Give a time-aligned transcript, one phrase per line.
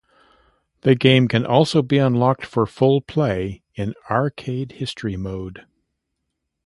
[0.81, 5.67] The game can also be unlocked for full play in Arcade History mode.